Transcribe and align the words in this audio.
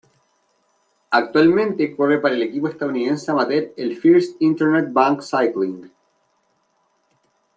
Actualmente 1.11 1.95
corre 1.95 2.19
para 2.19 2.33
el 2.33 2.41
equipo 2.41 2.67
estadounidense 2.67 3.29
amateur 3.29 3.71
el 3.77 3.95
First 3.95 4.35
Internet 4.41 4.91
Bank 4.91 5.21
Cycling. 5.21 5.91